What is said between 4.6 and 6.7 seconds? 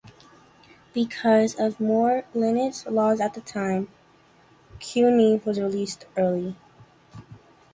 Couey was released early.